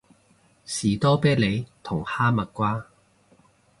[0.65, 2.87] 士多啤梨同哈蜜瓜